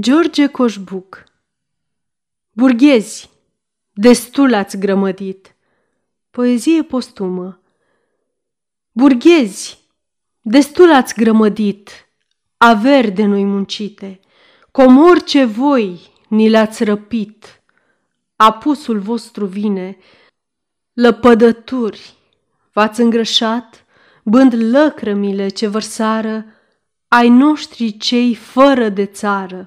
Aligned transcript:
George 0.00 0.46
Coșbuc. 0.46 1.24
Burghezi, 2.52 3.30
destul 3.92 4.54
ați 4.54 4.78
grămădit. 4.78 5.54
Poezie 6.30 6.82
postumă. 6.82 7.60
Burghezi, 8.92 9.78
destul 10.40 10.92
ați 10.92 11.14
grămădit, 11.14 11.90
averi 12.56 13.10
de 13.10 13.24
noi 13.24 13.44
muncite, 13.44 14.20
comor 14.70 15.22
ce 15.22 15.44
voi 15.44 16.00
ni 16.28 16.50
l-ați 16.50 16.84
răpit. 16.84 17.62
Apusul 18.36 18.98
vostru 18.98 19.46
vine, 19.46 19.96
lăpădături, 20.92 22.14
v-ați 22.72 23.00
îngrășat, 23.00 23.84
bând 24.24 24.54
lăcrămile 24.54 25.48
ce 25.48 25.66
vărsară 25.66 26.44
ai 27.08 27.28
noștri 27.28 27.96
cei 27.96 28.34
fără 28.34 28.88
de 28.88 29.06
țară. 29.06 29.66